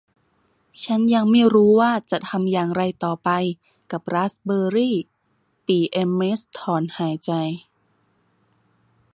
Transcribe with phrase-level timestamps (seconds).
[0.83, 3.29] ฉันยังไม่รู้ว่าจะทำอย่างไรต่อไป
[3.91, 4.95] กับราสเบอร์รี่
[5.65, 7.31] ปี่เอ็มเม็ตต์ถอนหายใจ